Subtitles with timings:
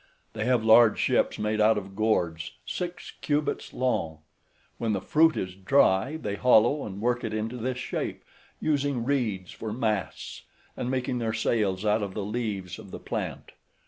[0.33, 4.21] They have large ships made out of gourds, six cubits long;
[4.79, 8.23] when the fruit is dry, they hollow and work it into this shape,
[8.59, 10.41] using reeds for masts,
[10.75, 13.51] and making their sails out of the leaves of the plant.